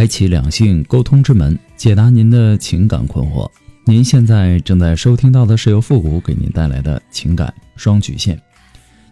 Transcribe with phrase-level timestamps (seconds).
[0.00, 3.46] 开启两性沟通之门，解答您的情感困惑。
[3.84, 8.40] 您现在正在收听到的是由复古给您带来的情感双曲线，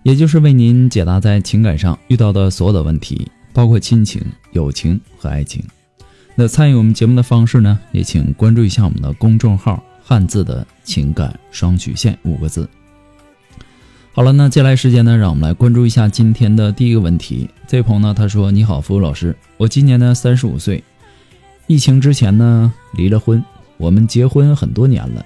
[0.02, 5.62] 也就是为您解答在情感上遇到的所有的问题，包括亲情、友情和爱情。
[6.34, 12.66] 那参与我们节目的方式呢，也请关注一下我们的公众号“汉字的情感双曲线”五个字。
[14.18, 17.48] 好了，那接下来时间呢，让我们来关注一下今天的第一个问题。
[17.68, 20.82] 这位朋友呢，他说：“你好，服务老师，我今年呢三十五岁，
[21.68, 23.40] 疫情之前呢离了婚，
[23.76, 25.24] 我们结婚很多年了。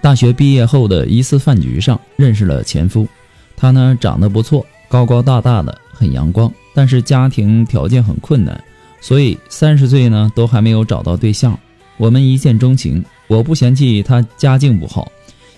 [0.00, 3.08] 大学毕业后的一次饭局上认识了前夫，
[3.56, 8.62] 他呢长得不错，高高大大的，很阳光，但是家庭条件很困难，
[9.00, 11.58] 所以三十岁呢都还没有找到对象。
[11.96, 15.10] 我们一见钟情，我不嫌弃他家境不好。”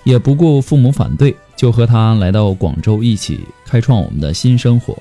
[0.07, 4.97] 也不顾父母反对，就和他来到广州，一起开创我们的新生活。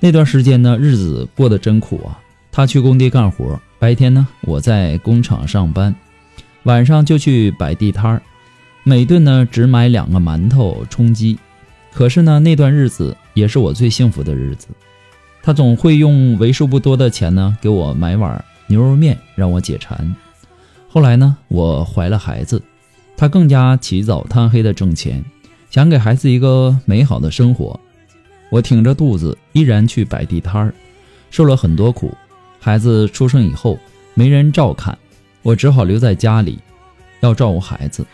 [0.00, 2.20] 那段时间呢，日子过得真苦啊！
[2.52, 5.94] 他去工地干活，白天呢我在工厂上班，
[6.64, 8.22] 晚上就去摆地摊儿，
[8.82, 11.38] 每顿呢只买两个馒头充饥。
[11.90, 14.68] 可是呢，那段日子也是我最幸福的日子。
[15.42, 20.14] 他总会用为数不多的钱呢给我买碗牛肉面，让我解馋。
[20.86, 22.60] 后来呢，我怀了孩子。
[23.16, 25.24] 他更加起早贪黑的挣钱，
[25.70, 27.78] 想给孩子一个美好的生活。
[28.50, 30.74] 我挺着肚子依然去摆地摊儿，
[31.30, 32.14] 受了很多苦。
[32.60, 33.78] 孩子出生以后
[34.14, 34.96] 没人照看，
[35.42, 36.58] 我只好留在家里，
[37.20, 38.06] 要照顾孩子，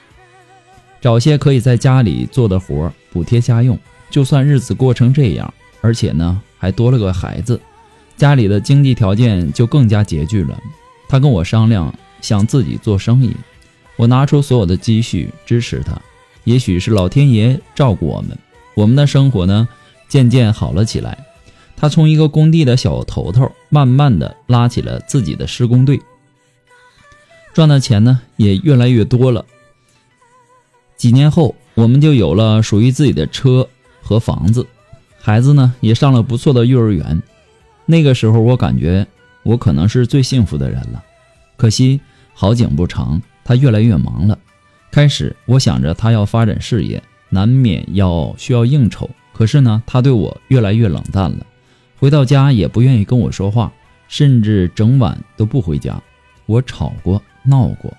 [1.01, 3.79] 找些可以在家里做的活补贴家用。
[4.11, 7.61] 就算日子过成这样，而且呢还多了个孩子，
[8.17, 10.59] 家里的经济条件就更加拮据了。
[11.09, 13.35] 他跟我商量，想自己做生意。
[14.03, 15.97] 我拿出所有的积蓄支持他，
[16.43, 18.37] 也许是老天爷照顾我们，
[18.75, 19.69] 我们的生活呢
[20.09, 21.25] 渐渐好了起来。
[21.77, 26.01] 他从一个工地的小头头，慢慢的拉起了自己的施工队，
[27.55, 29.45] 赚的钱呢也越来越多了。
[30.97, 33.69] 几年后，我们就有了属于自己的车
[34.03, 34.67] 和房子，
[35.21, 37.23] 孩子呢也上了不错的幼儿园。
[37.87, 39.07] 那个时候，我感觉
[39.45, 41.05] 我可能是最幸福的人了。
[41.57, 42.01] 可惜
[42.35, 43.23] 好景不长。
[43.45, 44.39] 他越来越忙了。
[44.91, 49.09] 开始我想着他要发展事业，难免要需要应酬。
[49.33, 51.47] 可是呢，他对我越来越冷淡了。
[51.97, 53.73] 回到家也不愿意跟我说话，
[54.09, 56.01] 甚至整晚都不回家。
[56.47, 57.93] 我吵过，闹过。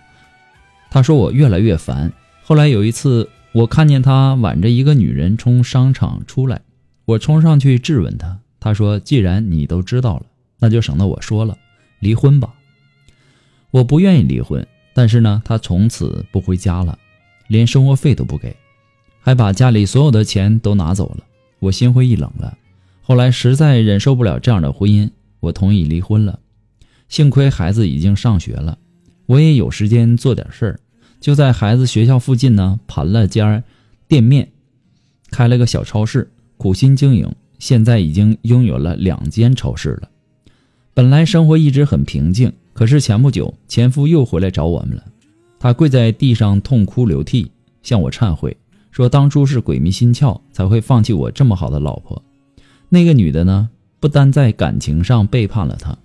[0.92, 2.12] 他说我越来越烦。
[2.44, 6.62] 后来有一次，我看见他挽着一个女人从商场出来，
[7.06, 8.40] 我冲上去质问他。
[8.60, 10.26] 他说：“既然你都知道了，
[10.60, 11.58] 那就省得我说了，
[12.00, 12.54] 离婚吧。”
[13.72, 14.68] 我不愿意离婚。
[14.94, 16.98] 但是呢，他从此不回家了，
[17.48, 18.56] 连生活费都不给，
[19.20, 21.24] 还把家里所有的钱都拿走了。
[21.60, 22.58] 我心灰意冷了。
[23.02, 25.10] 后来实在忍受不了这样的婚姻，
[25.40, 26.40] 我同意离婚了。
[27.10, 28.78] 幸亏孩子已经上学了，
[29.26, 30.80] 我也有时间做点事儿，
[31.20, 33.64] 就在孩子学校附近呢盘了家
[34.08, 34.52] 店面，
[35.32, 40.10] 开了个小超市，苦心经营，现在已经拥有了两间超市了。
[40.94, 42.54] 本来生活一直很平静。
[42.74, 45.04] 可是前不久，前夫又回来找我们了。
[45.60, 47.50] 他跪在地上痛哭流涕，
[47.84, 48.58] 向我忏悔，
[48.92, 52.22] 说当初是鬼迷心窍才会放弃我这么好的老婆。
[52.90, 53.70] 那个女的呢，
[54.00, 55.98] 不单在感情上背叛了他，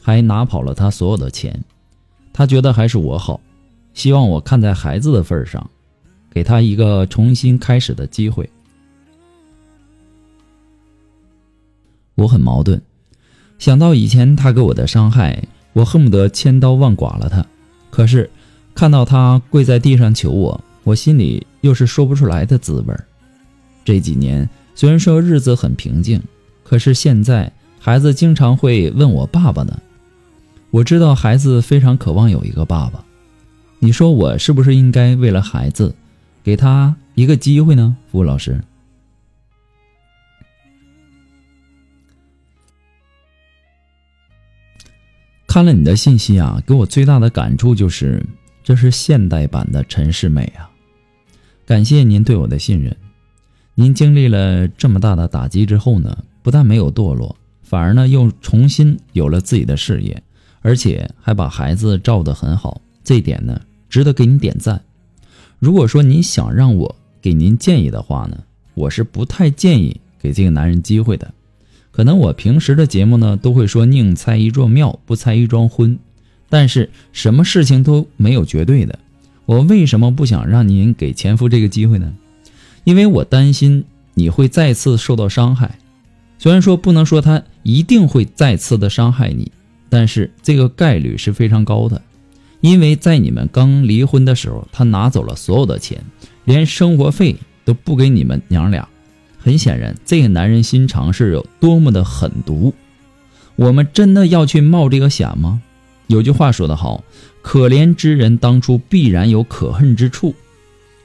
[0.00, 1.62] 还拿跑了他所有的钱。
[2.32, 3.40] 他觉得还是我好，
[3.92, 5.68] 希望我看在孩子的份上，
[6.30, 8.48] 给他一个重新开始的机会。
[12.14, 12.80] 我很矛盾，
[13.58, 15.46] 想到以前他给我的伤害。
[15.74, 17.44] 我恨不得千刀万剐了他，
[17.90, 18.30] 可是
[18.74, 22.94] 看到他跪在地上求我，我心里又是说不出来的滋味
[23.84, 26.22] 这几年虽然说日子很平静，
[26.62, 29.78] 可是现在孩子经常会问我爸爸呢。
[30.70, 33.04] 我知道孩子非常渴望有一个爸爸，
[33.78, 35.94] 你说我是不是应该为了孩子，
[36.42, 37.96] 给他一个机会呢？
[38.10, 38.60] 服务老师。
[45.54, 48.20] 看了你的信息啊，给我最大的感触就是，
[48.64, 50.68] 这是现代版的陈世美啊！
[51.64, 52.96] 感谢您对我的信任，
[53.76, 60.20] 您经历了这么大的打击之后呢，不但没有堕落，反而呢又重新有了自己的事业，
[60.60, 64.82] 而且还把孩子照得很好，这点呢值得给你点赞。
[65.60, 68.36] 如果说你想让我给您建议的话呢，
[68.74, 71.32] 我是不太建议给这个男人机会的。
[71.94, 75.96] 可能我平时的节目呢都会说宁拆一座庙，不拆一桩婚，
[76.48, 78.98] 但是什么事情都没有绝对的。
[79.46, 82.12] 我为什么不想让您给前夫这个机会呢？
[82.82, 85.78] 因为我担心你会再次受到伤害。
[86.36, 89.52] 虽然说不能说他一定会再次的伤害你，
[89.88, 92.02] 但是这个概率是非常高的。
[92.60, 96.02] 因为在你们刚离婚的时候，他拿走了所有的钱，
[96.44, 98.88] 连生活费都不给你们娘俩。
[99.44, 102.72] 很显然，这个男人心肠是有多么的狠毒。
[103.56, 105.60] 我们真的要去冒这个险吗？
[106.06, 107.04] 有句话说得好，
[107.42, 110.34] 可怜之人当初必然有可恨之处。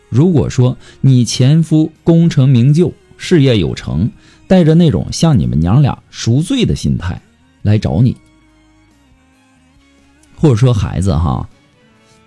[0.07, 4.09] 如果说你前夫功成名就、事业有成，
[4.47, 7.21] 带着那种向你们娘俩赎罪的心态
[7.62, 8.15] 来找你，
[10.38, 11.50] 或者说孩子哈，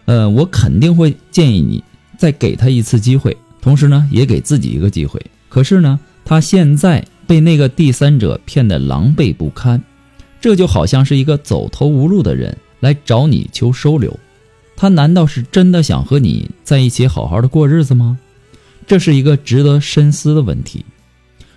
[0.05, 1.83] 呃，我肯定会建议你
[2.19, 5.19] 再给他一次机会，同时呢，也给自己一个机会。
[5.53, 9.83] 可是呢，他现在被那个第三者骗得狼狈不堪，
[10.41, 14.19] 这就好像是一个走投无路的人来找你求收留，
[14.77, 18.19] 他难道是真的想和你在一起好好的过日子吗？
[18.87, 20.87] 这是一个值得深思的问题。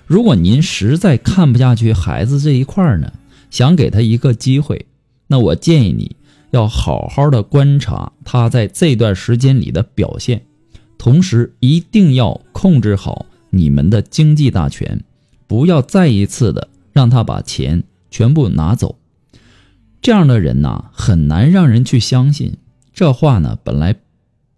[0.06, 3.14] 如果您实在看不下去孩子这一块呢，
[3.50, 4.88] 想给他一个机会，
[5.28, 6.18] 那我建议你
[6.52, 10.42] 要好好的观察他在这段时间里的表现，
[10.98, 13.26] 同时一定要控制好。
[13.56, 15.06] 你们的经济大权，
[15.48, 19.00] 不要再一次的让他把钱全部拿走。
[20.02, 22.58] 这样的人呐，很难让人去相信。
[22.94, 23.96] 这话呢，本来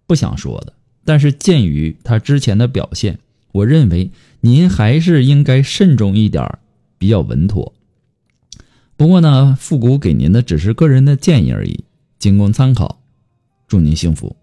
[0.08, 0.74] 不想说的，
[1.06, 3.20] 但是鉴于他之前的表现，
[3.52, 4.10] 我认为
[4.42, 6.58] 您还是应该慎重一点，
[6.98, 7.74] 比较稳妥。
[8.96, 11.84] 不过呢，复古给您的只是个人的建议而已，
[12.18, 13.00] 仅供参考。
[13.68, 14.36] 祝您幸福。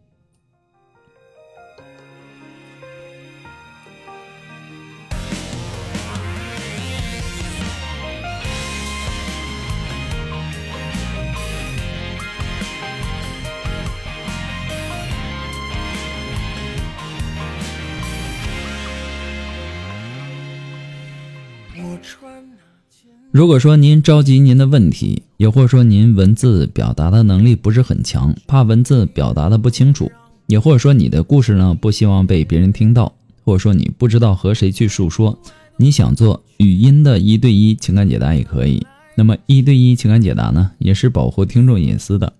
[23.31, 30.12] 如果说您着急您的问题，也或者说您文字表达的能力不是很强，怕文字表达的不清楚，
[30.47, 33.12] 也或者说你的故事呢不希望被别人听到，
[33.44, 35.37] 或者说你不知道和谁去诉说，
[35.76, 38.87] 你想做语音的一对一情感解答也可以。
[39.17, 42.32] 那么一对一情感解答呢，也是保护听众隐私的，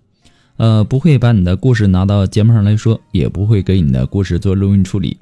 [0.55, 5.17] 呃，不会把你的故事拿到节目上来说，也不会给你的故事做录音处理。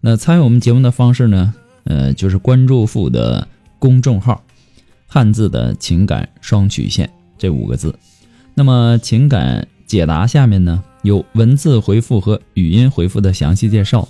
[0.00, 1.54] 那参与我们节目的方式呢，
[1.84, 3.46] 呃，就是关注付的
[3.82, 4.40] 公众号。
[5.08, 7.92] 汉字的情感双曲线这五个字，
[8.54, 14.08] 那么情感解答下面呢有文字回复和语音回复的详细介绍，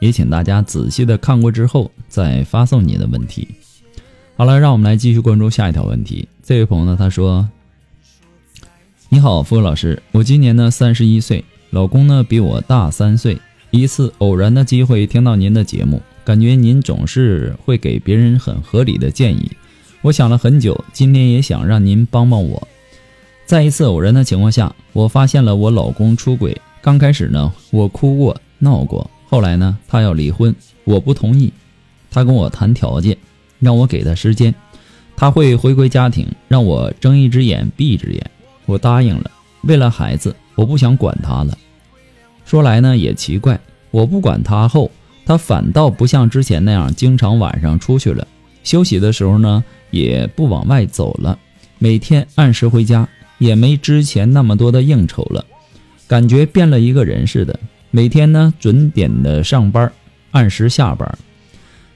[0.00, 3.46] 也请大家仔细的看过之后再发送你的问题。
[4.36, 6.28] 好了，让我们来继续关注下一条问题。
[6.42, 7.48] 这位朋友呢，他说
[9.08, 13.38] ：“你好，付老师，我今年呢三十一岁，老公呢比我大三岁。
[13.70, 19.50] 一次偶然的机会听到您的节目，感觉您总是会给别人很合理的建议。”
[20.02, 22.66] 我想了很久，今天也想让您帮帮我。
[23.46, 26.60] 在一次偶然的情况下，我发现了我老公出轨。
[26.80, 29.08] 刚开始呢，我哭过、闹过。
[29.28, 30.52] 后来呢，他要离婚，
[30.84, 31.52] 我不同意。
[32.10, 33.16] 他跟我谈条件，
[33.60, 34.52] 让我给他时间，
[35.16, 38.30] 他会回归家庭，让我睁一只眼闭一只眼。
[38.66, 39.30] 我答应了。
[39.62, 41.56] 为了孩子，我不想管他了。
[42.44, 43.60] 说来呢也奇怪，
[43.92, 44.90] 我不管他后，
[45.24, 48.26] 他反倒不像之前那样经常晚上出去了。
[48.62, 49.62] 休息的时候呢。
[49.92, 51.38] 也不往外走了，
[51.78, 55.44] 每天按时回家，也没之前那么多的应酬了，
[56.08, 57.60] 感觉变了一个人似的。
[57.90, 59.92] 每天呢准点的上班，
[60.30, 61.18] 按时下班，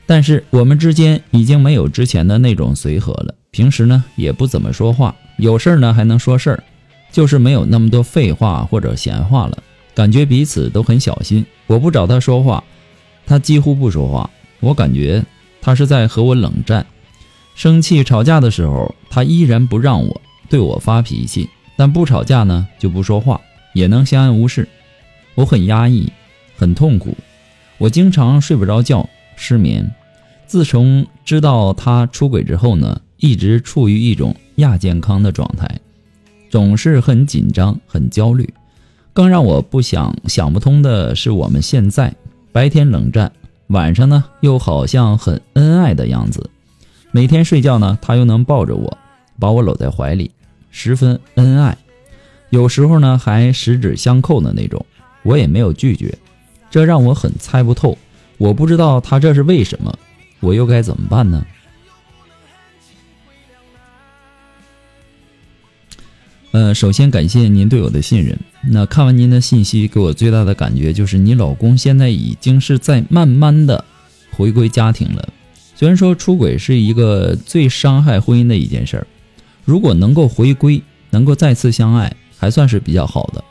[0.04, 3.34] 但是我们之间已经没有之前的那种随和了。
[3.50, 6.62] 平时呢也不怎么说话，有事儿呢还能说事儿，
[7.10, 9.56] 就是没有那么多废话或者闲话了。
[9.94, 12.62] 感觉彼此都很小心，我不找他说话，
[13.26, 14.30] 他几乎不说话，
[14.60, 15.24] 我感觉
[15.60, 16.86] 他是在和我冷战。
[17.54, 23.40] 生气吵架的时候，他依然不让我对我发脾气，但不吵架呢就不说话，
[23.74, 24.68] 也能相安无事。
[25.34, 26.10] 我很压抑，
[26.56, 27.16] 很痛苦，
[27.78, 29.90] 我经常睡不着觉，失眠。
[30.46, 35.80] 自从知道他出轨之后呢，一直处于一种亚健康的状态，
[36.48, 38.48] 总是很紧张、很焦虑。
[39.12, 42.14] 更让我不想想不通的是，我们现在
[42.56, 43.30] 白天冷战，
[43.66, 46.48] 晚上呢又好像很恩爱的样子。
[47.10, 48.96] 每天睡觉呢，他又能抱着我，
[49.38, 50.30] 把我搂在怀里，
[50.70, 51.76] 十分恩爱。
[52.48, 54.86] 有时候呢还十指相扣的那种，
[55.22, 56.16] 我也没有拒绝，
[56.70, 57.98] 这让我很猜不透。
[58.38, 59.94] 我不知道他这是为什么，
[60.40, 61.44] 我又该怎么办呢？
[66.56, 68.34] 呃，首先感谢您对我的信任。
[68.70, 73.84] 那看完您的信息，给我最大的感觉就是，你老公现在已经是在慢慢的
[74.30, 75.28] 回归家庭了。
[75.74, 79.06] 虽然说出轨是一个最伤害婚姻的一件事儿，
[79.66, 83.44] 如果能够回归，能够再次相爱，还算是比较好的。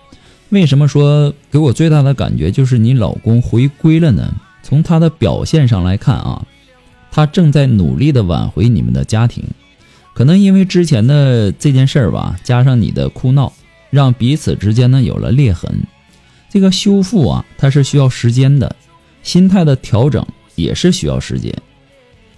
[0.49, 4.33] 为什么说给我最大的感觉就是你老公回归了呢？
[4.63, 6.43] 从他的表现上来看啊，
[7.11, 9.43] 他正在努力的挽回你们的家庭。
[10.15, 13.51] 可能因为之前的这件事儿吧，加上你的哭闹，
[13.89, 15.83] 让彼此之间呢有了裂痕。
[16.49, 18.73] 这个修复啊，它是需要时间的，
[19.23, 21.53] 心态的调整也是需要时间。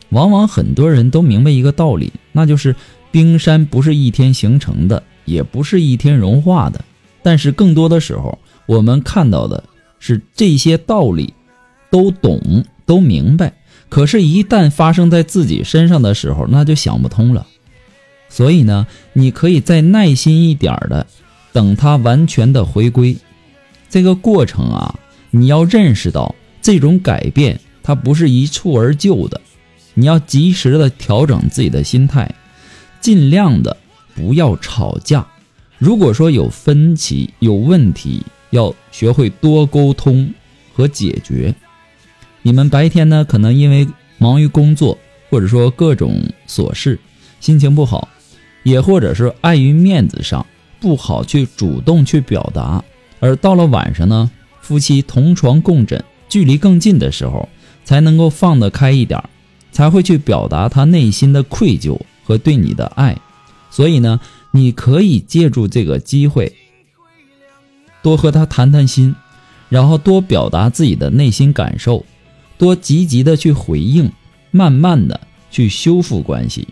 [0.10, 2.76] 往往很多人都明白一个道理，那就是
[3.12, 6.84] 冰山不是一天形成的，也不是一天融化的。
[7.22, 9.64] 但是更多的时候，我们看到的
[10.00, 11.32] 是这些道理，
[11.92, 13.54] 都懂都明白，
[13.88, 17.46] 可是，一旦发生在自己身上的时候，那就想不通了。
[18.30, 21.08] 所以呢，你可以再耐心一点的，
[21.54, 23.18] 等他完全的回归。
[23.90, 25.00] 这个过程啊，
[25.32, 29.40] 你要认识到这种改变它不是一蹴而就的，
[29.94, 32.30] 你要及时的调整自己的心态，
[33.00, 33.78] 尽量的
[34.14, 35.26] 不要吵架。
[35.78, 40.34] 如果说有分歧、有问题，要学会多沟通
[40.74, 41.56] 和解决。
[42.42, 44.98] 你们白天呢，可能因为忙于工作，
[45.30, 47.00] 或者说各种琐事，
[47.40, 48.10] 心情不好。
[48.68, 50.46] 也或者是碍于面子上
[50.82, 52.84] 不好去主动去表达，
[53.22, 57.48] 而到了晚上呢，夫妻同床共枕，距离更近的时候，
[57.86, 59.24] 才能够放得开一点，
[59.72, 63.18] 才会去表达他内心的愧疚和对你的爱。
[63.72, 64.20] 所以呢，
[64.52, 66.54] 你可以借助这个机会，
[68.02, 69.16] 多和他谈谈心，
[69.70, 72.06] 然后多表达自己的内心感受，
[72.58, 74.12] 多积极的去回应，
[74.52, 76.68] 慢慢的去修复关系。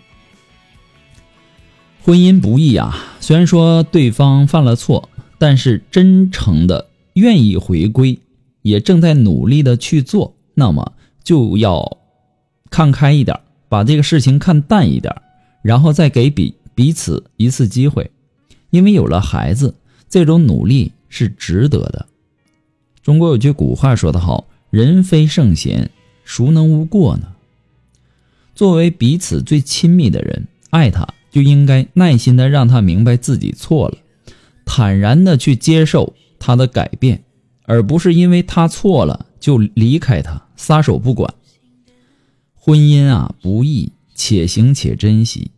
[2.06, 5.08] 婚姻不易啊，虽然说对方犯了错，
[5.38, 8.20] 但是真诚的愿意回归，
[8.62, 10.92] 也正在努力的去做，那么
[11.24, 11.98] 就要
[12.70, 15.12] 看开一点，把这个事情看淡一点，
[15.62, 18.08] 然后再给彼彼此一次机会，
[18.70, 19.74] 因为有了孩子，
[20.08, 22.06] 这种努力是值得的。
[23.02, 25.90] 中国有句古话说得好：“人非圣贤，
[26.24, 27.32] 孰能无过呢？”
[28.54, 31.04] 作为彼此最亲密的人，爱他。
[31.36, 33.98] 就应该耐心的让他明白自己错了，
[34.64, 37.24] 坦然的去接受他的改变，
[37.64, 41.34] 而不是因为他错了就离开他撒手不管。
[42.54, 45.50] 婚姻啊不易，且行且珍惜。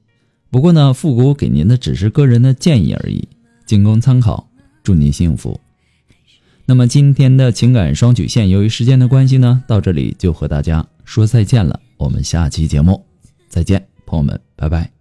[0.50, 3.28] 不过呢，复古给您的只是个人的建议而已，
[3.64, 4.50] 仅供参考。
[4.82, 5.60] 祝您幸福。
[6.66, 11.78] 那么今天的情感双曲线，由于时间的关系呢，到这里就和大家说再见了。
[11.98, 13.06] 我们下期节目
[13.48, 14.97] 再见，朋友们，拜拜。